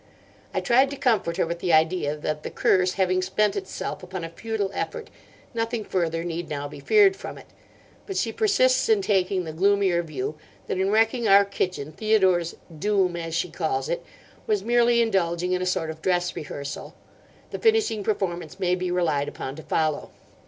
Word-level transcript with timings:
I 0.51 0.61
tried 0.61 0.89
to 0.89 0.95
comfort 0.95 1.37
her 1.37 1.45
with 1.45 1.59
the 1.59 1.71
idea 1.73 2.15
that 2.15 2.41
the 2.41 2.49
Curse 2.49 2.93
having 2.93 3.21
spent 3.21 3.55
itself 3.55 4.01
upon 4.01 4.23
a 4.23 4.29
futile 4.29 4.71
effort, 4.73 5.11
nothing 5.53 5.83
further 5.83 6.23
need 6.23 6.49
now 6.49 6.67
be 6.67 6.79
feared 6.79 7.15
from 7.15 7.37
it; 7.37 7.45
but 8.07 8.17
she 8.17 8.31
persists 8.31 8.89
in 8.89 9.03
taking 9.03 9.43
the 9.43 9.53
gloomier 9.53 10.01
view 10.01 10.33
that 10.65 10.79
in 10.79 10.89
wrecking 10.89 11.27
our 11.27 11.45
kitchen, 11.45 11.91
Theodore's 11.91 12.55
'Doom,' 12.75 13.15
as 13.15 13.35
she 13.35 13.51
calls 13.51 13.89
it, 13.89 14.03
was 14.47 14.63
merely 14.63 15.03
indulging 15.03 15.51
in 15.51 15.61
a 15.61 15.67
sort 15.67 15.91
of 15.91 16.01
dress 16.01 16.35
rehearsal; 16.35 16.95
the 17.51 17.59
finishing 17.59 18.03
performance 18.03 18.59
may 18.59 18.73
be 18.73 18.89
relied 18.89 19.27
upon 19.27 19.55
to 19.57 19.61
follow. 19.61 20.09